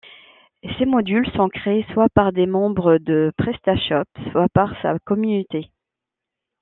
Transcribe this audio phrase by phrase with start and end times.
[0.79, 5.69] Ces modules sont créés soit par les membres de PrestaShop, soit par sa communauté.